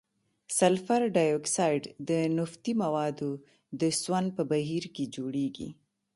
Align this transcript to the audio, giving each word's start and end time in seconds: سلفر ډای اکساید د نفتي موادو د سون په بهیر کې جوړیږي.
سلفر 0.57 1.01
ډای 1.15 1.29
اکساید 1.39 1.83
د 2.09 2.11
نفتي 2.37 2.73
موادو 2.83 3.31
د 3.79 3.81
سون 4.01 4.25
په 4.35 4.41
بهیر 4.51 4.83
کې 4.95 5.05
جوړیږي. 5.15 5.69